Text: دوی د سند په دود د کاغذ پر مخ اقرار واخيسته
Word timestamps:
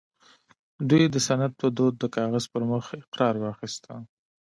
دوی 0.89 1.03
د 1.13 1.15
سند 1.27 1.51
په 1.59 1.67
دود 1.77 1.93
د 1.99 2.03
کاغذ 2.15 2.45
پر 2.53 2.61
مخ 2.71 2.85
اقرار 3.01 3.35
واخيسته 3.39 3.93